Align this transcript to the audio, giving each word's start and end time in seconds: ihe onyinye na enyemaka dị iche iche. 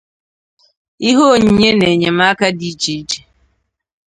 ihe 1.09 1.23
onyinye 1.33 1.69
na 1.79 1.85
enyemaka 1.93 2.45
dị 2.57 2.67
iche 2.71 2.91
iche. 3.01 3.19